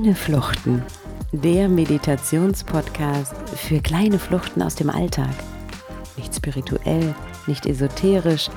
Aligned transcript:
Kleine 0.00 0.14
Fluchten, 0.14 0.82
der 1.30 1.68
Meditationspodcast 1.68 3.34
für 3.50 3.80
kleine 3.80 4.18
Fluchten 4.18 4.62
aus 4.62 4.74
dem 4.74 4.88
Alltag. 4.88 5.28
Nicht 6.16 6.34
spirituell, 6.34 7.14
nicht 7.46 7.66
esoterisch, 7.66 8.48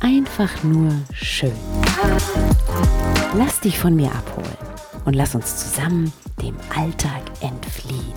einfach 0.00 0.64
nur 0.64 0.90
schön. 1.12 1.52
Lass 3.36 3.60
dich 3.60 3.78
von 3.78 3.94
mir 3.94 4.10
abholen 4.10 4.56
und 5.04 5.14
lass 5.14 5.36
uns 5.36 5.56
zusammen 5.56 6.12
dem 6.42 6.56
Alltag 6.76 7.22
entfliehen. 7.42 8.12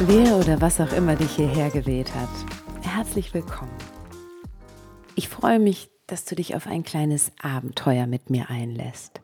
Wer 0.00 0.34
oder 0.34 0.60
was 0.60 0.80
auch 0.80 0.92
immer 0.92 1.14
dich 1.14 1.30
hierher 1.30 1.70
gewählt 1.70 2.12
hat, 2.12 2.82
herzlich 2.82 3.32
willkommen. 3.34 3.70
Ich 5.14 5.28
freue 5.28 5.60
mich, 5.60 5.90
dass 6.08 6.24
du 6.24 6.34
dich 6.34 6.56
auf 6.56 6.66
ein 6.66 6.82
kleines 6.82 7.30
Abenteuer 7.40 8.08
mit 8.08 8.30
mir 8.30 8.50
einlässt. 8.50 9.19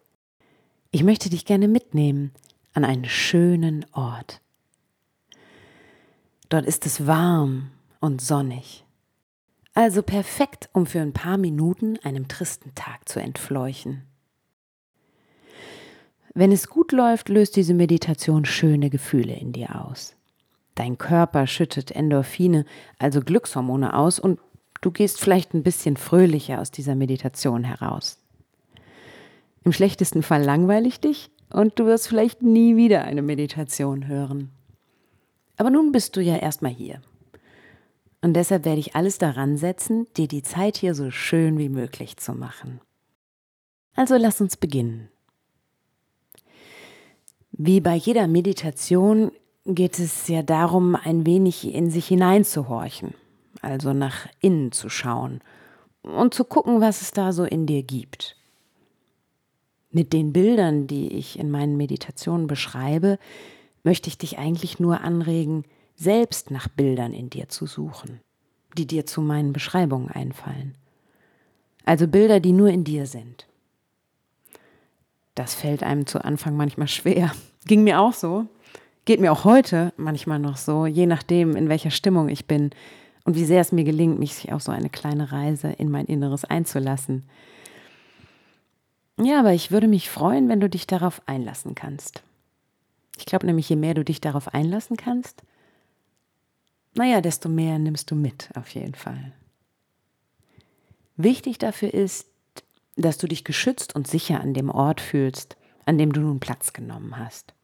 Ich 0.91 1.03
möchte 1.03 1.31
dich 1.31 1.45
gerne 1.45 1.69
mitnehmen 1.69 2.33
an 2.73 2.85
einen 2.85 3.07
schönen 3.07 3.85
Ort. 3.93 4.41
Dort 6.49 6.67
ist 6.67 6.87
es 6.87 7.07
warm 7.07 7.71
und 8.01 8.21
sonnig. 8.21 8.85
Also 9.75 10.03
perfekt, 10.03 10.71
um 10.73 10.87
für 10.87 11.01
ein 11.01 11.13
paar 11.13 11.37
Minuten 11.37 11.99
einem 12.03 12.29
tristen 12.29 12.75
Tag 12.75 13.09
zu 13.09 13.21
entfleuchen. 13.21 14.03
Wenn 16.35 16.53
es 16.53 16.69
gut 16.69 16.93
läuft, 16.93 17.29
löst 17.29 17.57
diese 17.57 17.75
Meditation 17.75 18.45
schöne 18.45 18.91
Gefühle 18.91 19.35
in 19.35 19.53
dir 19.53 19.83
aus. 19.85 20.15
Dein 20.75 20.99
Körper 20.99 21.47
schüttet 21.47 21.91
Endorphine, 21.91 22.67
also 22.99 23.21
Glückshormone 23.21 23.95
aus 23.95 24.21
und 24.21 24.39
du 24.83 24.91
gehst 24.91 25.21
vielleicht 25.21 25.55
ein 25.55 25.63
bisschen 25.63 25.97
fröhlicher 25.97 26.61
aus 26.61 26.71
dieser 26.71 26.95
Meditation 26.95 27.65
heraus. 27.65 28.19
Im 29.67 29.73
schlechtesten 29.73 30.23
Fall 30.23 30.45
langweilig 30.45 31.01
dich 31.01 31.29
und 31.53 31.77
du 31.77 31.87
wirst 31.87 32.07
vielleicht 32.07 32.41
nie 32.41 32.77
wieder 32.77 33.03
eine 33.03 33.21
Meditation 33.21 34.07
hören. 34.07 34.53
Aber 35.57 35.71
nun 35.71 35.91
bist 35.91 36.15
du 36.15 36.21
ja 36.21 36.37
erstmal 36.37 36.71
hier. 36.71 37.03
Und 38.23 38.35
deshalb 38.35 38.65
werde 38.65 38.79
ich 38.79 38.95
alles 38.95 39.19
daran 39.19 39.57
setzen, 39.57 40.07
dir 40.17 40.29
die 40.29 40.45
Zeit 40.45 40.77
hier 40.77 40.95
so 40.95 41.11
schön 41.11 41.59
wie 41.59 41.69
möglich 41.69 42.17
zu 42.17 42.33
machen. 42.33 42.81
Also 43.97 44.17
lass 44.17 44.41
uns 44.41 44.57
beginnen. 44.57 45.09
Wie 47.51 47.81
bei 47.81 47.97
jeder 47.97 48.29
Meditation 48.29 49.33
geht 49.65 49.99
es 49.99 50.29
ja 50.29 50.45
darum, 50.45 50.95
ein 50.95 51.27
wenig 51.27 51.75
in 51.75 51.91
sich 51.91 52.07
hineinzuhorchen, 52.07 53.15
also 53.63 53.93
nach 53.93 54.29
innen 54.39 54.71
zu 54.71 54.89
schauen 54.89 55.41
und 56.03 56.35
zu 56.35 56.45
gucken, 56.45 56.81
was 56.81 57.03
es 57.03 57.11
da 57.11 57.33
so 57.33 57.43
in 57.43 57.67
dir 57.67 57.83
gibt. 57.83 58.36
Mit 59.97 60.13
den 60.13 60.35
Bildern, 60.35 60.87
die 60.87 61.15
ich 61.15 61.39
in 61.39 61.51
meinen 61.51 61.79
Meditationen 61.79 62.49
beschreibe, 62.49 63.19
möchte 63.83 64.11
ich 64.11 64.19
dich 64.19 64.37
eigentlich 64.37 64.79
nur 64.79 65.01
anregen, 65.01 65.65
selbst 65.95 66.51
nach 66.51 66.69
Bildern 66.69 67.15
in 67.15 67.31
dir 67.31 67.49
zu 67.49 67.65
suchen, 67.65 68.21
die 68.77 68.87
dir 68.87 69.07
zu 69.07 69.23
meinen 69.23 69.55
Beschreibungen 69.55 70.11
einfallen. 70.11 70.75
Also 71.87 72.09
Bilder, 72.09 72.41
die 72.41 72.53
nur 72.53 72.69
in 72.69 72.85
dir 72.85 73.07
sind. 73.07 73.47
Das 75.35 75.55
fällt 75.55 75.83
einem 75.83 76.05
zu 76.05 76.23
Anfang 76.23 76.59
manchmal 76.59 76.89
schwer. 76.89 77.33
Ging 77.65 77.83
mir 77.83 77.99
auch 77.99 78.13
so. 78.13 78.45
Geht 79.07 79.19
mir 79.19 79.33
auch 79.33 79.45
heute 79.45 79.95
manchmal 79.97 80.41
noch 80.41 80.59
so, 80.59 80.85
je 80.85 81.07
nachdem, 81.07 81.57
in 81.57 81.71
welcher 81.71 81.91
Stimmung 81.91 82.29
ich 82.29 82.45
bin 82.45 82.69
und 83.25 83.35
wie 83.35 83.47
sehr 83.47 83.63
es 83.63 83.73
mir 83.73 83.85
gelingt, 83.85 84.19
mich 84.19 84.53
auf 84.53 84.61
so 84.61 84.73
eine 84.73 84.91
kleine 84.91 85.33
Reise 85.33 85.69
in 85.69 85.91
mein 85.91 86.05
Inneres 86.05 86.45
einzulassen. 86.45 87.23
Ja, 89.19 89.41
aber 89.41 89.53
ich 89.55 89.71
würde 89.71 89.89
mich 89.89 90.11
freuen, 90.11 90.49
wenn 90.49 90.61
du 90.61 90.69
dich 90.69 90.87
darauf 90.87 91.23
einlassen 91.27 91.75
kannst. 91.75 92.23
Ich 93.19 93.25
glaube 93.25 93.47
nämlich, 93.47 93.69
je 93.69 93.77
mehr 93.77 93.95
du 93.95 94.05
dich 94.05 94.21
darauf 94.21 94.53
einlassen 94.53 94.97
kannst, 94.97 95.43
naja, 96.95 97.21
desto 97.21 97.49
mehr 97.49 97.79
nimmst 97.79 98.11
du 98.11 98.15
mit, 98.15 98.51
auf 98.55 98.69
jeden 98.71 98.95
Fall. 98.95 99.33
Wichtig 101.17 101.59
dafür 101.59 101.93
ist, 101.93 102.27
dass 102.97 103.19
du 103.19 103.27
dich 103.27 103.45
geschützt 103.45 103.95
und 103.95 104.07
sicher 104.07 104.41
an 104.41 104.55
dem 104.55 104.71
Ort 104.71 105.01
fühlst, 105.01 105.57
an 105.87 105.99
dem 105.99 106.13
du 106.13 106.21
nun 106.21 106.41
Platz 106.41 106.73
genommen 106.73 107.19
hast. 107.19 107.55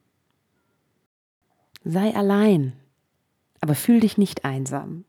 Sei 1.85 2.15
allein, 2.15 2.75
aber 3.61 3.75
fühl 3.75 4.01
dich 4.01 4.17
nicht 4.17 4.45
einsam, 4.45 5.05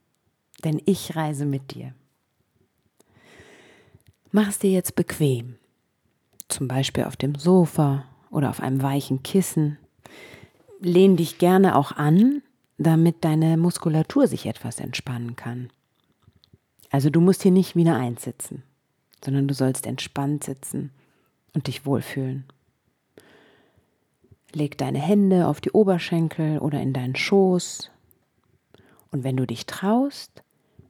denn 0.64 0.82
ich 0.86 1.16
reise 1.16 1.46
mit 1.46 1.74
dir. 1.74 1.94
Mach 4.32 4.50
es 4.50 4.60
dir 4.60 4.72
jetzt 4.72 4.96
bequem 4.96 5.58
zum 6.48 6.68
Beispiel 6.68 7.04
auf 7.06 7.16
dem 7.16 7.36
Sofa 7.36 8.06
oder 8.30 8.50
auf 8.50 8.60
einem 8.60 8.82
weichen 8.82 9.24
Kissen. 9.24 9.78
Lehn 10.80 11.16
dich 11.16 11.38
gerne 11.38 11.76
auch 11.76 11.92
an, 11.94 12.42
damit 12.78 13.24
deine 13.24 13.58
Muskulatur 13.58 14.28
sich 14.28 14.46
etwas 14.46 14.80
entspannen 14.80 15.36
kann. 15.36 15.70
Also 16.90 17.10
du 17.10 17.22
musst 17.22 17.44
hier 17.44 17.52
nicht 17.52 17.76
wieder 17.76 17.96
einsitzen, 17.96 18.64
sondern 19.24 19.48
du 19.48 19.54
sollst 19.54 19.88
entspannt 19.88 20.44
sitzen 20.44 20.92
und 21.54 21.68
dich 21.68 21.86
wohlfühlen. 21.86 22.46
Leg 24.52 24.78
deine 24.78 25.00
Hände 25.00 25.48
auf 25.48 25.62
die 25.62 25.72
Oberschenkel 25.72 26.60
oder 26.60 26.80
in 26.82 26.94
deinen 26.94 27.16
Schoß. 27.16 27.90
Und 29.12 29.24
wenn 29.24 29.38
du 29.38 29.48
dich 29.48 29.66
traust, 29.66 30.44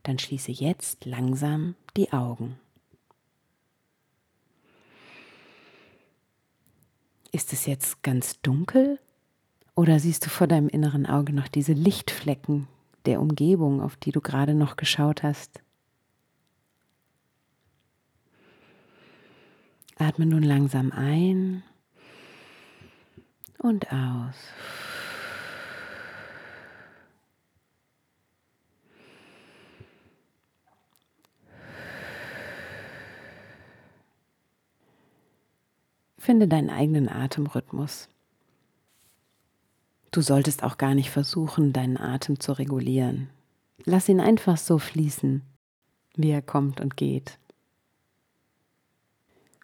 dann 0.04 0.20
schließe 0.20 0.52
jetzt 0.52 1.06
langsam 1.06 1.76
die 1.96 2.12
Augen. 2.12 2.60
Ist 7.36 7.52
es 7.52 7.66
jetzt 7.66 8.04
ganz 8.04 8.40
dunkel 8.44 9.00
oder 9.74 10.00
siehst 10.00 10.24
du 10.24 10.30
vor 10.30 10.46
deinem 10.46 10.70
inneren 10.70 11.08
Auge 11.08 11.34
noch 11.34 11.48
diese 11.48 11.74
Lichtflecken 11.74 12.68
der 13.08 13.20
Umgebung, 13.20 13.82
auf 13.82 13.96
die 13.96 14.12
du 14.12 14.22
gerade 14.22 14.54
noch 14.54 14.76
geschaut 14.76 15.24
hast? 15.24 15.60
Atme 19.98 20.28
nun 20.28 20.44
langsam 20.44 20.92
ein 20.92 21.64
und 23.58 23.92
aus. 23.92 24.36
Finde 36.24 36.48
deinen 36.48 36.70
eigenen 36.70 37.10
Atemrhythmus. 37.10 38.08
Du 40.12 40.22
solltest 40.22 40.64
auch 40.64 40.78
gar 40.78 40.96
nicht 40.96 41.10
versuchen, 41.10 41.74
deinen 41.74 41.98
Atem 41.98 42.40
zu 42.40 42.54
regulieren. 42.54 43.30
Lass 43.84 44.08
ihn 44.08 44.22
einfach 44.22 44.56
so 44.56 44.80
fließen, 44.80 45.42
wie 46.16 46.30
er 46.30 46.42
kommt 46.42 46.80
und 46.80 46.96
geht. 46.96 47.40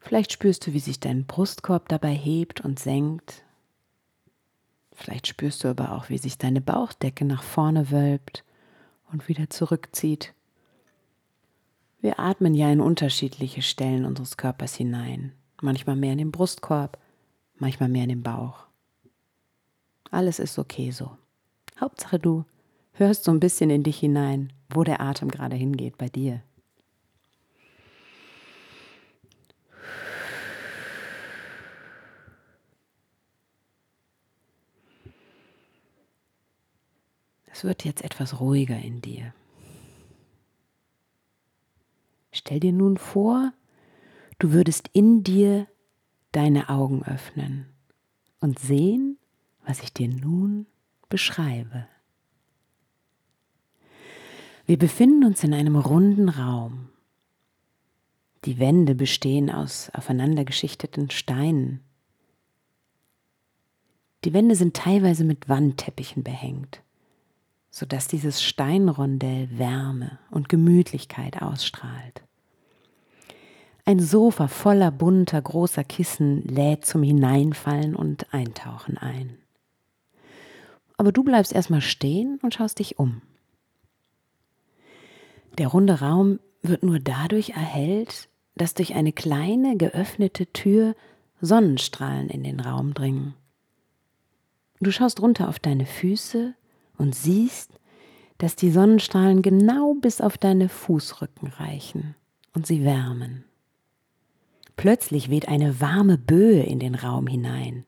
Vielleicht 0.01 0.33
spürst 0.33 0.67
du, 0.67 0.73
wie 0.73 0.81
sich 0.81 0.99
dein 0.99 1.23
Brustkorb 1.25 1.87
dabei 1.87 2.13
hebt 2.13 2.59
und 2.59 2.77
senkt. 2.77 3.45
Vielleicht 4.91 5.27
spürst 5.27 5.63
du 5.63 5.69
aber 5.69 5.93
auch, 5.93 6.09
wie 6.09 6.17
sich 6.17 6.37
deine 6.37 6.59
Bauchdecke 6.59 7.23
nach 7.23 7.41
vorne 7.41 7.89
wölbt 7.89 8.43
und 9.13 9.29
wieder 9.29 9.49
zurückzieht. 9.49 10.33
Wir 12.01 12.19
atmen 12.19 12.53
ja 12.53 12.69
in 12.69 12.81
unterschiedliche 12.81 13.61
Stellen 13.61 14.03
unseres 14.03 14.35
Körpers 14.35 14.75
hinein 14.75 15.31
manchmal 15.61 15.95
mehr 15.95 16.13
in 16.13 16.17
den 16.17 16.31
Brustkorb, 16.31 16.97
manchmal 17.55 17.89
mehr 17.89 18.03
in 18.03 18.09
den 18.09 18.23
Bauch. 18.23 18.65
Alles 20.11 20.39
ist 20.39 20.57
okay 20.57 20.91
so. 20.91 21.17
Hauptsache 21.79 22.19
du 22.19 22.45
hörst 22.93 23.23
so 23.23 23.31
ein 23.31 23.39
bisschen 23.39 23.69
in 23.69 23.83
dich 23.83 23.99
hinein, 23.99 24.51
wo 24.69 24.83
der 24.83 25.01
Atem 25.01 25.29
gerade 25.29 25.55
hingeht 25.55 25.97
bei 25.97 26.09
dir. 26.09 26.41
Es 37.51 37.63
wird 37.65 37.83
jetzt 37.83 38.05
etwas 38.05 38.39
ruhiger 38.39 38.77
in 38.77 39.01
dir. 39.01 39.33
Stell 42.31 42.61
dir 42.61 42.71
nun 42.71 42.97
vor, 42.97 43.51
Du 44.39 44.53
würdest 44.53 44.89
in 44.93 45.21
dir 45.23 45.67
deine 46.31 46.69
Augen 46.69 47.03
öffnen 47.03 47.65
und 48.39 48.57
sehen, 48.57 49.17
was 49.65 49.81
ich 49.83 49.93
dir 49.93 50.07
nun 50.07 50.65
beschreibe. 51.09 51.87
Wir 54.65 54.77
befinden 54.77 55.25
uns 55.25 55.43
in 55.43 55.53
einem 55.53 55.75
runden 55.75 56.29
Raum. 56.29 56.87
Die 58.45 58.59
Wände 58.59 58.95
bestehen 58.95 59.49
aus 59.49 59.89
aufeinander 59.93 60.45
geschichteten 60.45 61.09
Steinen. 61.09 61.81
Die 64.23 64.33
Wände 64.33 64.55
sind 64.55 64.75
teilweise 64.75 65.25
mit 65.25 65.49
Wandteppichen 65.49 66.23
behängt, 66.23 66.81
sodass 67.71 68.07
dieses 68.07 68.41
Steinrondell 68.41 69.49
Wärme 69.57 70.17
und 70.31 70.47
Gemütlichkeit 70.47 71.41
ausstrahlt. 71.41 72.23
Ein 73.89 73.99
Sofa 73.99 74.47
voller 74.47 74.91
bunter 74.91 75.41
großer 75.41 75.83
Kissen 75.83 76.43
lädt 76.43 76.85
zum 76.85 77.01
Hineinfallen 77.01 77.95
und 77.95 78.31
Eintauchen 78.31 78.99
ein. 78.99 79.39
Aber 80.95 81.11
du 81.11 81.23
bleibst 81.23 81.51
erstmal 81.51 81.81
stehen 81.81 82.37
und 82.43 82.53
schaust 82.53 82.77
dich 82.77 82.99
um. 82.99 83.23
Der 85.57 85.69
runde 85.69 86.01
Raum 86.01 86.39
wird 86.61 86.83
nur 86.83 86.99
dadurch 86.99 87.55
erhellt, 87.55 88.29
dass 88.53 88.75
durch 88.75 88.93
eine 88.93 89.11
kleine 89.11 89.75
geöffnete 89.75 90.45
Tür 90.53 90.95
Sonnenstrahlen 91.41 92.29
in 92.29 92.43
den 92.43 92.59
Raum 92.59 92.93
dringen. 92.93 93.33
Du 94.79 94.91
schaust 94.91 95.19
runter 95.19 95.49
auf 95.49 95.57
deine 95.57 95.87
Füße 95.87 96.53
und 96.99 97.15
siehst, 97.15 97.71
dass 98.37 98.55
die 98.55 98.69
Sonnenstrahlen 98.69 99.41
genau 99.41 99.95
bis 99.95 100.21
auf 100.21 100.37
deine 100.37 100.69
Fußrücken 100.69 101.47
reichen 101.47 102.13
und 102.53 102.67
sie 102.67 102.85
wärmen. 102.85 103.45
Plötzlich 104.79 105.29
weht 105.29 105.49
eine 105.49 105.81
warme 105.81 106.17
Böe 106.17 106.63
in 106.63 106.79
den 106.79 106.95
Raum 106.95 107.27
hinein 107.27 107.83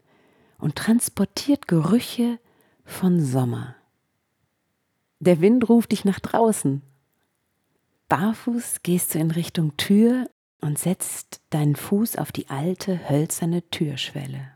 und 0.57 0.75
transportiert 0.75 1.69
Gerüche 1.69 2.38
von 2.83 3.21
Sommer. 3.21 3.75
Der 5.21 5.39
Wind 5.39 5.69
ruft 5.69 5.93
dich 5.93 6.03
nach 6.03 6.19
draußen. 6.19 6.81
Barfuß 8.09 8.83
gehst 8.83 9.15
du 9.15 9.19
in 9.19 9.31
Richtung 9.31 9.77
Tür 9.77 10.29
und 10.59 10.77
setzt 10.79 11.39
deinen 11.49 11.77
Fuß 11.77 12.17
auf 12.17 12.33
die 12.33 12.49
alte 12.49 13.09
hölzerne 13.09 13.61
Türschwelle. 13.69 14.49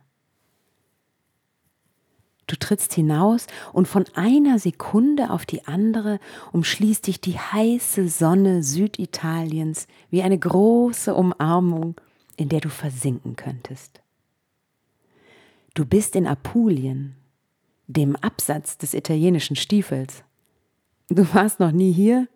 Du 2.48 2.58
trittst 2.58 2.92
hinaus 2.92 3.48
und 3.72 3.88
von 3.88 4.04
einer 4.14 4.60
Sekunde 4.60 5.30
auf 5.30 5.46
die 5.46 5.66
andere 5.68 6.20
umschließt 6.52 7.08
dich 7.08 7.22
die 7.22 7.40
heiße 7.40 8.10
Sonne 8.10 8.62
Süditaliens 8.62 9.88
wie 10.10 10.22
eine 10.22 10.38
große 10.38 11.16
Umarmung, 11.16 11.96
in 12.38 12.50
der 12.50 12.62
du 12.62 12.70
versinken 12.70 13.36
könntest. 13.36 14.02
Du 15.74 15.86
bist 15.86 16.16
in 16.16 16.28
Apulien, 16.28 17.16
dem 17.88 18.16
Absatz 18.16 18.78
des 18.78 18.94
italienischen 18.94 19.56
Stiefels. 19.56 20.24
Du 21.10 21.26
warst 21.34 21.60
noch 21.60 21.72
nie 21.72 21.92
hier? 21.92 22.28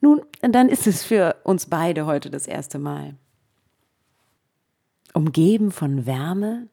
Nun, 0.00 0.22
dann 0.40 0.68
ist 0.68 0.86
es 0.86 1.04
für 1.04 1.36
uns 1.44 1.66
beide 1.66 2.06
heute 2.06 2.30
das 2.30 2.46
erste 2.46 2.78
Mal. 2.78 3.14
Umgeben 5.12 5.70
von 5.70 6.06
Wärme 6.06 6.68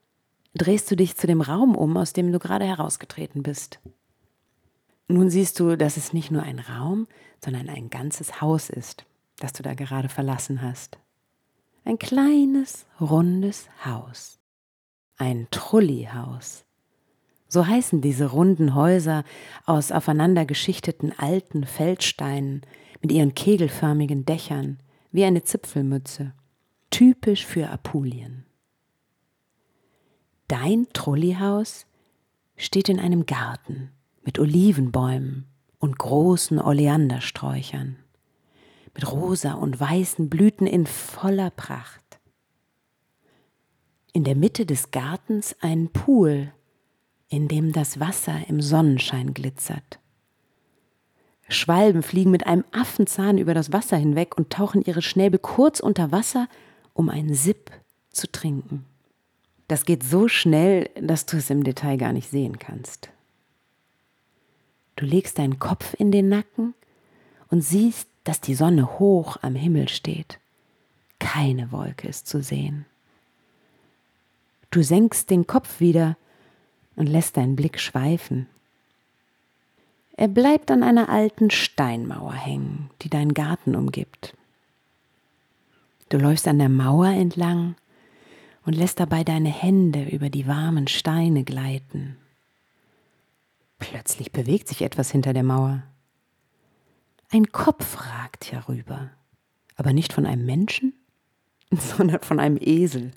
drehst 0.56 0.90
du 0.90 0.96
dich 0.96 1.16
zu 1.16 1.28
dem 1.28 1.42
Raum 1.42 1.76
um, 1.76 1.96
aus 1.96 2.14
dem 2.14 2.32
du 2.32 2.40
gerade 2.40 2.66
herausgetreten 2.66 3.44
bist. 3.44 3.80
Nun 5.08 5.30
siehst 5.30 5.60
du, 5.60 5.78
dass 5.78 5.98
es 5.98 6.14
nicht 6.14 6.32
nur 6.32 6.44
ein 6.44 6.60
Raum, 6.60 7.08
sondern 7.44 7.70
ein 7.70 7.90
ganzes 7.90 8.42
Haus 8.42 8.70
ist, 8.70 9.06
das 9.38 9.54
du 9.54 9.62
da 9.62 9.74
gerade 9.74 10.10
verlassen 10.10 10.62
hast. 10.62 10.98
Ein 11.84 11.98
kleines, 11.98 12.86
rundes 13.00 13.68
Haus. 13.84 14.40
Ein 15.18 15.48
Trullihaus. 15.52 16.64
So 17.48 17.66
heißen 17.66 18.02
diese 18.02 18.28
runden 18.28 18.76
Häuser 18.76 19.24
aus 19.66 19.92
aufeinander 19.92 20.46
geschichteten 20.46 21.12
alten 21.18 21.66
Feldsteinen 21.66 22.62
mit 23.02 23.12
ihren 23.12 23.34
kegelförmigen 23.34 24.26
Dächern 24.26 24.78
wie 25.12 25.26
eine 25.26 25.44
Zipfelmütze. 25.44 26.34
Typisch 26.92 27.46
für 27.46 27.70
Apulien. 27.70 28.46
Dein 30.48 30.88
Trullihaus 30.94 31.88
steht 32.58 32.90
in 32.90 33.00
einem 33.00 33.26
Garten 33.26 33.92
mit 34.24 34.38
Olivenbäumen 34.38 35.48
und 35.80 35.98
großen 35.98 36.60
Oleandersträuchern, 36.62 37.98
mit 38.94 39.12
rosa 39.12 39.54
und 39.54 39.80
weißen 39.80 40.30
Blüten 40.30 40.68
in 40.68 40.86
voller 40.86 41.50
Pracht. 41.52 42.20
In 44.14 44.24
der 44.24 44.36
Mitte 44.36 44.66
des 44.66 44.92
Gartens 44.92 45.56
ein 45.62 45.90
Pool, 45.90 46.52
in 47.30 47.48
dem 47.48 47.72
das 47.72 48.00
Wasser 48.00 48.48
im 48.48 48.62
Sonnenschein 48.62 49.34
glitzert. 49.34 50.00
Schwalben 51.48 52.04
fliegen 52.04 52.32
mit 52.32 52.48
einem 52.48 52.64
Affenzahn 52.72 53.38
über 53.38 53.54
das 53.54 53.72
Wasser 53.74 53.98
hinweg 53.98 54.38
und 54.38 54.52
tauchen 54.52 54.82
ihre 54.84 55.02
Schnäbel 55.02 55.40
kurz 55.40 55.80
unter 55.80 56.12
Wasser, 56.12 56.48
um 56.94 57.10
einen 57.10 57.34
Sipp 57.34 57.72
zu 58.12 58.32
trinken. 58.32 58.86
Das 59.68 59.86
geht 59.86 60.04
so 60.04 60.28
schnell, 60.28 60.90
dass 61.00 61.26
du 61.26 61.38
es 61.38 61.50
im 61.50 61.64
Detail 61.64 61.98
gar 61.98 62.12
nicht 62.12 62.30
sehen 62.30 62.60
kannst. 62.60 63.10
Du 64.98 65.06
legst 65.06 65.40
deinen 65.40 65.60
Kopf 65.60 65.94
in 65.98 66.12
den 66.12 66.30
Nacken 66.30 66.74
und 67.50 67.62
siehst, 67.62 68.08
dass 68.24 68.42
die 68.42 68.56
Sonne 68.56 69.00
hoch 69.00 69.38
am 69.42 69.56
Himmel 69.56 69.90
steht. 69.90 70.40
Keine 71.20 71.72
Wolke 71.72 72.08
ist 72.08 72.28
zu 72.28 72.42
sehen. 72.42 72.86
Du 74.70 74.84
senkst 74.84 75.30
den 75.30 75.48
Kopf 75.48 75.80
wieder 75.80 76.18
und 76.96 77.08
lässt 77.08 77.38
deinen 77.38 77.56
Blick 77.56 77.80
schweifen. 77.80 78.48
Er 80.16 80.28
bleibt 80.28 80.72
an 80.72 80.84
einer 80.84 81.10
alten 81.10 81.50
Steinmauer 81.50 82.34
hängen, 82.34 82.90
die 83.02 83.10
deinen 83.10 83.34
Garten 83.34 83.76
umgibt. 83.76 84.36
Du 86.10 86.18
läufst 86.18 86.48
an 86.48 86.60
der 86.60 86.70
Mauer 86.70 87.08
entlang 87.08 87.76
und 88.66 88.74
lässt 88.74 89.00
dabei 89.00 89.24
deine 89.24 89.50
Hände 89.50 90.04
über 90.10 90.30
die 90.30 90.48
warmen 90.48 90.88
Steine 90.88 91.44
gleiten. 91.44 92.18
Plötzlich 93.80 94.32
bewegt 94.32 94.68
sich 94.68 94.84
etwas 94.84 95.12
hinter 95.12 95.34
der 95.34 95.44
Mauer. 95.44 95.84
Ein 97.34 97.54
Kopf 97.54 97.98
ragt 98.10 98.52
herüber, 98.52 99.10
aber 99.78 99.94
nicht 99.94 100.12
von 100.12 100.26
einem 100.26 100.46
Menschen, 100.46 100.94
sondern 101.72 102.20
von 102.20 102.42
einem 102.42 102.58
Esel. 102.60 103.12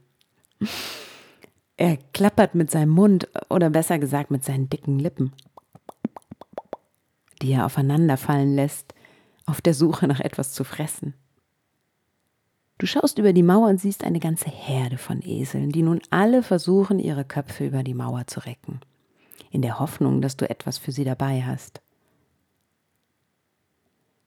Er 1.77 1.97
klappert 2.13 2.55
mit 2.55 2.71
seinem 2.71 2.91
Mund 2.91 3.29
oder 3.51 3.71
besser 3.71 3.99
gesagt 3.99 4.31
mit 4.31 4.45
seinen 4.45 4.71
dicken 4.71 5.01
Lippen, 5.01 5.33
die 7.43 7.53
er 7.53 7.67
aufeinander 7.67 8.17
fallen 8.17 8.55
lässt, 8.55 8.95
auf 9.47 9.61
der 9.61 9.75
Suche 9.75 10.07
nach 10.07 10.21
etwas 10.21 10.53
zu 10.53 10.63
fressen. 10.63 11.15
Du 12.79 12.87
schaust 12.87 13.19
über 13.19 13.33
die 13.33 13.43
Mauer 13.43 13.69
und 13.69 13.81
siehst 13.81 14.05
eine 14.05 14.21
ganze 14.21 14.49
Herde 14.49 14.97
von 14.97 15.23
Eseln, 15.23 15.71
die 15.71 15.83
nun 15.83 16.01
alle 16.11 16.45
versuchen, 16.45 17.01
ihre 17.01 17.25
Köpfe 17.25 17.67
über 17.67 17.83
die 17.83 17.95
Mauer 17.95 18.29
zu 18.29 18.39
recken, 18.41 18.81
in 19.51 19.61
der 19.61 19.81
Hoffnung, 19.81 20.23
dass 20.23 20.37
du 20.37 20.49
etwas 20.49 20.79
für 20.79 20.93
sie 20.93 21.05
dabei 21.05 21.43
hast. 21.43 21.84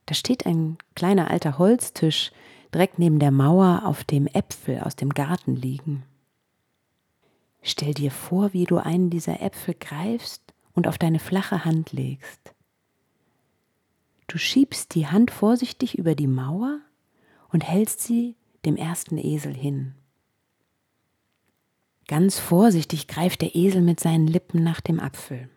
Da 0.08 0.16
steht 0.16 0.46
ein 0.46 0.78
kleiner 0.96 1.30
alter 1.30 1.60
Holztisch 1.60 2.32
direkt 2.74 2.98
neben 2.98 3.20
der 3.20 3.32
Mauer, 3.32 3.84
auf 3.86 4.04
dem 4.04 4.26
Äpfel 4.28 4.80
aus 4.80 4.96
dem 4.96 5.10
Garten 5.10 5.56
liegen. 5.56 6.04
Stell 7.62 7.94
dir 7.94 8.12
vor, 8.12 8.54
wie 8.54 8.64
du 8.64 8.78
einen 8.78 9.10
dieser 9.10 9.42
Äpfel 9.42 9.76
greifst 9.78 10.42
und 10.74 10.88
auf 10.88 10.98
deine 10.98 11.20
flache 11.20 11.66
Hand 11.66 11.92
legst. 11.92 12.54
Du 14.28 14.38
schiebst 14.38 14.96
die 14.96 15.08
Hand 15.08 15.30
vorsichtig 15.30 15.98
über 15.98 16.16
die 16.16 16.28
Mauer 16.28 16.80
und 17.50 17.68
hältst 17.68 18.02
sie 18.02 18.36
dem 18.66 18.78
ersten 18.78 19.18
Esel 19.18 19.54
hin. 19.54 19.94
Ganz 22.08 22.40
vorsichtig 22.40 23.08
greift 23.08 23.42
der 23.42 23.56
Esel 23.56 23.82
mit 23.82 24.00
seinen 24.00 24.28
Lippen 24.28 24.64
nach 24.64 24.80
dem 24.80 25.02
Apfel. 25.02 25.50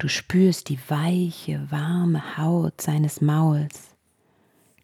Du 0.00 0.08
spürst 0.08 0.70
die 0.70 0.78
weiche, 0.88 1.70
warme 1.70 2.38
Haut 2.38 2.80
seines 2.80 3.20
Mauls. 3.20 3.94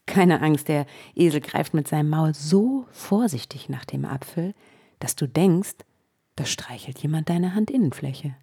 Keine 0.04 0.42
Angst, 0.42 0.68
der 0.68 0.84
Esel 1.14 1.40
greift 1.40 1.72
mit 1.72 1.88
seinem 1.88 2.10
Maul 2.10 2.34
so 2.34 2.86
vorsichtig 2.92 3.70
nach 3.70 3.86
dem 3.86 4.04
Apfel, 4.04 4.54
dass 4.98 5.16
du 5.16 5.26
denkst, 5.26 5.76
da 6.36 6.44
streichelt 6.44 6.98
jemand 6.98 7.30
deine 7.30 7.54
Handinnenfläche. 7.54 8.36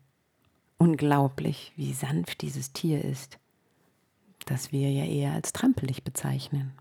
Unglaublich, 0.80 1.74
wie 1.76 1.94
sanft 1.94 2.42
dieses 2.42 2.74
Tier 2.74 3.06
ist, 3.06 3.38
das 4.48 4.72
wir 4.72 4.92
ja 4.92 5.06
eher 5.06 5.34
als 5.34 5.54
trampelig 5.54 6.04
bezeichnen. 6.04 6.74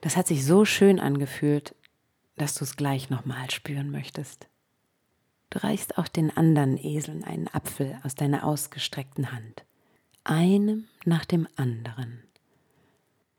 Das 0.00 0.16
hat 0.16 0.28
sich 0.28 0.44
so 0.44 0.64
schön 0.64 1.00
angefühlt, 1.00 1.74
dass 2.36 2.54
du 2.54 2.62
es 2.62 2.76
gleich 2.76 3.10
nochmal 3.10 3.50
spüren 3.50 3.90
möchtest. 3.90 4.48
Du 5.50 5.62
reichst 5.62 5.96
auch 5.96 6.08
den 6.08 6.36
anderen 6.36 6.76
Eseln 6.76 7.24
einen 7.24 7.48
Apfel 7.48 7.98
aus 8.04 8.14
deiner 8.14 8.44
ausgestreckten 8.44 9.32
Hand, 9.32 9.64
einem 10.24 10.86
nach 11.04 11.24
dem 11.24 11.48
anderen. 11.56 12.22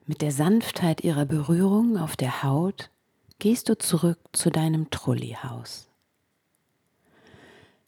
Mit 0.05 0.21
der 0.21 0.31
Sanftheit 0.31 1.01
ihrer 1.03 1.25
Berührung 1.25 1.97
auf 1.97 2.17
der 2.17 2.41
Haut 2.41 2.89
gehst 3.37 3.69
du 3.69 3.77
zurück 3.77 4.17
zu 4.31 4.49
deinem 4.49 4.89
Trullihaus. 4.89 5.87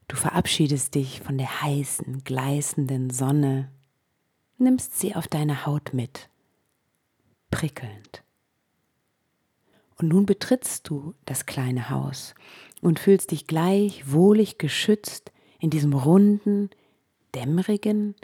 Du 0.08 0.16
verabschiedest 0.16 0.94
dich 0.94 1.22
von 1.22 1.38
der 1.38 1.62
heißen, 1.64 2.24
gleißenden 2.24 3.10
Sonne, 3.10 3.72
nimmst 4.60 5.00
sie 5.00 5.16
auf 5.16 5.28
deine 5.28 5.66
Haut 5.66 5.94
mit, 5.94 6.30
prickelnd. 7.50 8.24
Und 9.96 10.10
nun 10.10 10.26
betrittst 10.26 10.88
du 10.90 11.16
das 11.26 11.46
kleine 11.46 11.90
Haus 11.90 12.36
und 12.82 13.00
fühlst 13.00 13.32
dich 13.32 13.48
gleich 13.48 14.12
wohlig 14.12 14.58
geschützt 14.58 15.32
in 15.60 15.70
diesem 15.70 15.94
runden, 15.94 16.70
dämmerigen, 17.36 18.16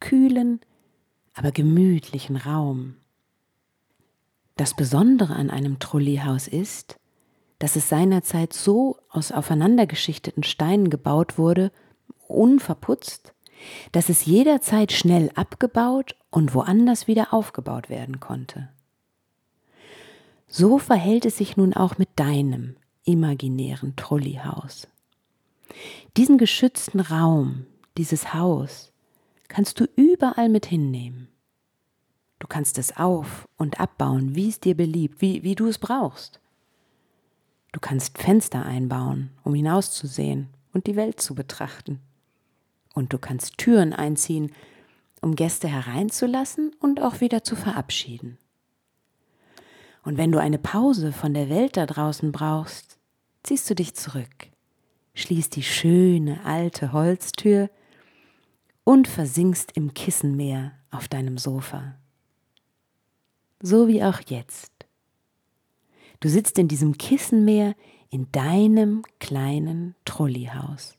kühlen, 0.00 0.60
aber 1.34 1.52
gemütlichen 1.52 2.36
Raum. 2.36 2.96
Das 4.56 4.74
Besondere 4.74 5.34
an 5.34 5.50
einem 5.50 5.78
Trolleyhaus 5.78 6.48
ist, 6.48 6.96
dass 7.58 7.76
es 7.76 7.88
seinerzeit 7.88 8.52
so 8.52 8.98
aus 9.08 9.30
aufeinandergeschichteten 9.30 10.42
Steinen 10.42 10.90
gebaut 10.90 11.38
wurde, 11.38 11.70
unverputzt, 12.26 13.34
dass 13.92 14.08
es 14.08 14.26
jederzeit 14.26 14.90
schnell 14.90 15.30
abgebaut 15.36 16.16
und 16.30 16.54
woanders 16.54 17.06
wieder 17.06 17.32
aufgebaut 17.32 17.88
werden 17.88 18.18
konnte. 18.18 18.68
So 20.48 20.78
verhält 20.78 21.24
es 21.24 21.38
sich 21.38 21.56
nun 21.56 21.72
auch 21.72 21.98
mit 21.98 22.08
deinem 22.16 22.76
imaginären 23.04 23.96
Trolleyhaus. 23.96 24.88
Diesen 26.16 26.38
geschützten 26.38 27.00
Raum, 27.00 27.66
dieses 27.96 28.34
Haus, 28.34 28.92
kannst 29.48 29.80
du 29.80 29.86
überall 29.96 30.48
mit 30.48 30.66
hinnehmen. 30.66 31.28
Du 32.38 32.46
kannst 32.46 32.78
es 32.78 32.96
auf 32.96 33.48
und 33.56 33.80
abbauen, 33.80 34.34
wie 34.34 34.48
es 34.48 34.60
dir 34.60 34.76
beliebt, 34.76 35.20
wie, 35.20 35.42
wie 35.42 35.54
du 35.54 35.68
es 35.68 35.78
brauchst. 35.78 36.40
Du 37.72 37.80
kannst 37.80 38.18
Fenster 38.18 38.64
einbauen, 38.64 39.30
um 39.44 39.54
hinauszusehen 39.54 40.48
und 40.72 40.86
die 40.86 40.96
Welt 40.96 41.20
zu 41.20 41.34
betrachten. 41.34 42.00
Und 42.94 43.12
du 43.12 43.18
kannst 43.18 43.58
Türen 43.58 43.92
einziehen, 43.92 44.52
um 45.22 45.36
Gäste 45.36 45.68
hereinzulassen 45.68 46.74
und 46.80 47.00
auch 47.00 47.20
wieder 47.20 47.44
zu 47.44 47.56
verabschieden. 47.56 48.38
Und 50.02 50.18
wenn 50.18 50.32
du 50.32 50.38
eine 50.38 50.58
Pause 50.58 51.12
von 51.12 51.34
der 51.34 51.48
Welt 51.48 51.76
da 51.76 51.86
draußen 51.86 52.32
brauchst, 52.32 52.98
ziehst 53.42 53.68
du 53.70 53.74
dich 53.74 53.94
zurück, 53.94 54.48
schließt 55.14 55.54
die 55.56 55.62
schöne 55.62 56.44
alte 56.44 56.92
Holztür 56.92 57.70
und 58.84 59.06
versinkst 59.08 59.72
im 59.76 59.94
Kissenmeer 59.94 60.72
auf 60.90 61.08
deinem 61.08 61.38
Sofa 61.38 61.94
so 63.62 63.88
wie 63.88 64.02
auch 64.02 64.20
jetzt. 64.26 64.70
Du 66.20 66.28
sitzt 66.28 66.58
in 66.58 66.68
diesem 66.68 66.98
Kissenmeer 66.98 67.74
in 68.10 68.30
deinem 68.32 69.02
kleinen 69.20 69.94
Trolleyhaus. 70.04 70.96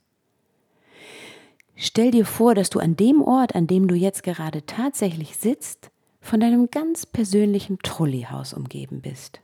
Stell 1.76 2.12
dir 2.12 2.26
vor, 2.26 2.56
dass 2.56 2.70
du 2.70 2.80
an 2.80 2.96
dem 2.96 3.22
Ort, 3.22 3.56
an 3.56 3.68
dem 3.68 3.88
du 3.88 3.96
jetzt 3.96 4.24
gerade 4.24 4.66
tatsächlich 4.66 5.38
sitzt, 5.38 5.92
von 6.24 6.40
deinem 6.40 6.72
ganz 6.72 7.06
persönlichen 7.06 7.80
Trolleyhaus 7.80 8.54
umgeben 8.54 9.02
bist. 9.02 9.42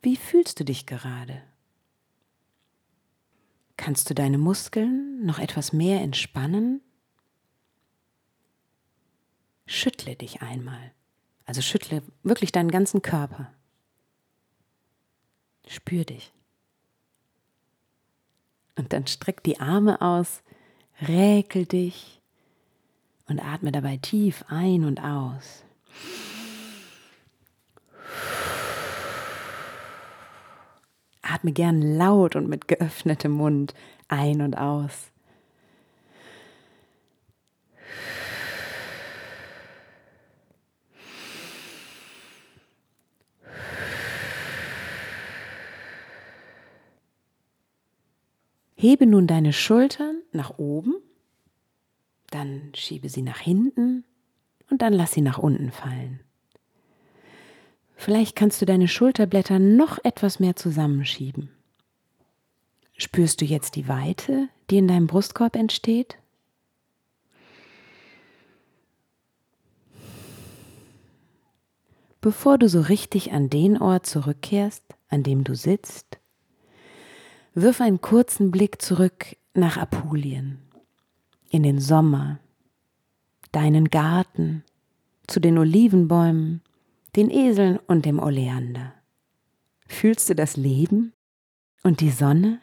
Wie 0.00 0.16
fühlst 0.16 0.58
du 0.58 0.64
dich 0.64 0.86
gerade? 0.86 1.42
Kannst 3.76 4.08
du 4.08 4.14
deine 4.14 4.38
Muskeln 4.38 5.24
noch 5.24 5.38
etwas 5.38 5.74
mehr 5.74 6.00
entspannen? 6.00 6.80
Schüttle 9.66 10.16
dich 10.16 10.40
einmal. 10.40 10.92
Also 11.44 11.60
schüttle 11.60 12.02
wirklich 12.22 12.50
deinen 12.50 12.70
ganzen 12.70 13.02
Körper. 13.02 13.52
Spür 15.68 16.04
dich. 16.06 16.32
Und 18.76 18.94
dann 18.94 19.06
streck 19.06 19.42
die 19.42 19.60
Arme 19.60 20.00
aus, 20.00 20.42
räkel 21.02 21.66
dich 21.66 22.19
und 23.30 23.38
atme 23.38 23.70
dabei 23.70 23.96
tief 23.96 24.44
ein 24.48 24.84
und 24.84 25.02
aus. 25.02 25.62
Atme 31.22 31.52
gern 31.52 31.80
laut 31.80 32.34
und 32.34 32.48
mit 32.48 32.66
geöffnetem 32.66 33.30
Mund 33.30 33.72
ein 34.08 34.42
und 34.42 34.58
aus. 34.58 35.06
Hebe 48.74 49.06
nun 49.06 49.26
deine 49.26 49.52
Schultern 49.52 50.22
nach 50.32 50.58
oben, 50.58 50.94
dann 52.30 52.72
schiebe 52.74 53.08
sie 53.08 53.22
nach 53.22 53.38
hinten 53.38 54.04
und 54.70 54.82
dann 54.82 54.92
lass 54.92 55.12
sie 55.12 55.20
nach 55.20 55.38
unten 55.38 55.70
fallen. 55.70 56.20
Vielleicht 57.96 58.36
kannst 58.36 58.62
du 58.62 58.66
deine 58.66 58.88
Schulterblätter 58.88 59.58
noch 59.58 59.98
etwas 60.04 60.40
mehr 60.40 60.56
zusammenschieben. 60.56 61.50
Spürst 62.96 63.40
du 63.40 63.44
jetzt 63.44 63.76
die 63.76 63.88
Weite, 63.88 64.48
die 64.70 64.78
in 64.78 64.88
deinem 64.88 65.06
Brustkorb 65.06 65.56
entsteht? 65.56 66.16
Bevor 72.20 72.58
du 72.58 72.68
so 72.68 72.80
richtig 72.80 73.32
an 73.32 73.48
den 73.48 73.80
Ort 73.80 74.06
zurückkehrst, 74.06 74.84
an 75.08 75.22
dem 75.22 75.44
du 75.44 75.54
sitzt, 75.54 76.20
Wirf 77.54 77.80
einen 77.80 78.00
kurzen 78.00 78.52
Blick 78.52 78.80
zurück 78.80 79.36
nach 79.54 79.76
Apulien, 79.76 80.58
in 81.50 81.62
den 81.62 81.80
Sommer, 81.80 82.38
deinen 83.52 83.90
Garten, 83.90 84.64
zu 85.26 85.40
den 85.40 85.58
Olivenbäumen, 85.58 86.62
den 87.16 87.30
Eseln 87.30 87.78
und 87.86 88.06
dem 88.06 88.18
Oleander. 88.18 88.94
Fühlst 89.86 90.30
du 90.30 90.34
das 90.34 90.56
Leben 90.56 91.12
und 91.82 92.00
die 92.00 92.10
Sonne? 92.10 92.60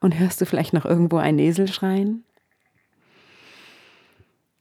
Und 0.00 0.18
hörst 0.18 0.40
du 0.40 0.46
vielleicht 0.46 0.74
noch 0.74 0.84
irgendwo 0.84 1.16
einen 1.16 1.38
Esel 1.38 1.66
schreien? 1.66 2.24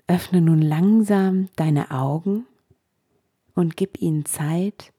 Öffne 0.08 0.42
nun 0.42 0.62
langsam 0.62 1.50
deine 1.56 1.92
Augen 1.92 2.46
und 3.54 3.76
gib 3.76 4.02
ihnen 4.02 4.26
Zeit, 4.26 4.94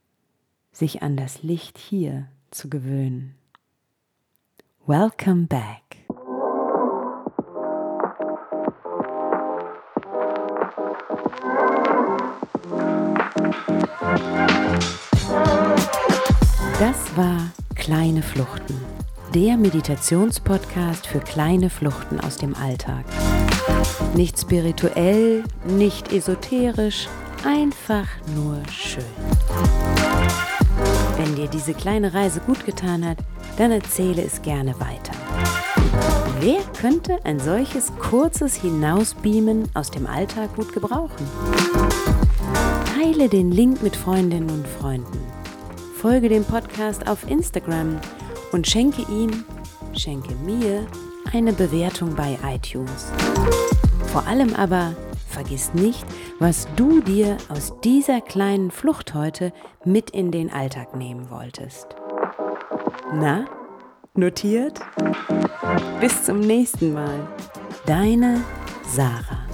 sich 0.72 1.02
an 1.02 1.16
das 1.16 1.42
Licht 1.42 1.78
hier 1.78 2.28
zu 2.50 2.68
gewöhnen. 2.68 3.34
Welcome 4.86 5.46
back. 5.46 5.83
Das 16.78 17.16
war 17.16 17.50
Kleine 17.84 18.22
Fluchten, 18.22 18.80
der 19.34 19.58
Meditationspodcast 19.58 21.06
für 21.06 21.20
kleine 21.20 21.68
Fluchten 21.68 22.18
aus 22.18 22.38
dem 22.38 22.54
Alltag. 22.54 23.04
Nicht 24.14 24.40
spirituell, 24.40 25.44
nicht 25.66 26.10
esoterisch, 26.10 27.08
einfach 27.44 28.06
nur 28.34 28.62
schön. 28.72 29.04
Wenn 31.18 31.34
dir 31.34 31.46
diese 31.46 31.74
kleine 31.74 32.14
Reise 32.14 32.40
gut 32.40 32.64
getan 32.64 33.04
hat, 33.06 33.18
dann 33.58 33.70
erzähle 33.70 34.22
es 34.22 34.40
gerne 34.40 34.74
weiter. 34.80 35.03
Wer 36.40 36.62
könnte 36.80 37.24
ein 37.24 37.38
solches 37.38 37.92
kurzes 37.96 38.56
Hinausbeamen 38.56 39.70
aus 39.74 39.90
dem 39.90 40.06
Alltag 40.06 40.54
gut 40.56 40.72
gebrauchen? 40.72 41.26
Teile 42.92 43.28
den 43.28 43.52
Link 43.52 43.82
mit 43.82 43.94
Freundinnen 43.94 44.50
und 44.50 44.66
Freunden. 44.66 45.18
Folge 45.96 46.28
dem 46.28 46.44
Podcast 46.44 47.06
auf 47.06 47.30
Instagram 47.30 48.00
und 48.50 48.66
schenke 48.66 49.02
ihm, 49.10 49.44
schenke 49.92 50.34
mir 50.44 50.86
eine 51.32 51.52
Bewertung 51.52 52.14
bei 52.16 52.36
iTunes. 52.44 53.12
Vor 54.06 54.26
allem 54.26 54.54
aber 54.54 54.94
vergiss 55.28 55.72
nicht, 55.72 56.04
was 56.40 56.66
du 56.74 57.00
dir 57.00 57.36
aus 57.48 57.74
dieser 57.84 58.20
kleinen 58.20 58.72
Flucht 58.72 59.14
heute 59.14 59.52
mit 59.84 60.10
in 60.10 60.32
den 60.32 60.52
Alltag 60.52 60.96
nehmen 60.96 61.30
wolltest. 61.30 61.86
Na, 63.12 63.44
notiert? 64.16 64.80
Bis 66.00 66.24
zum 66.24 66.40
nächsten 66.40 66.92
Mal. 66.92 67.26
Deine 67.86 68.42
Sarah. 68.86 69.46